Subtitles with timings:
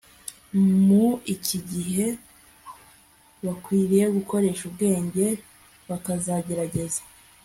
[0.85, 2.05] mu iki gihe
[3.45, 5.25] bakwiriye gukoresha ubwenge
[5.89, 7.01] bakagerageza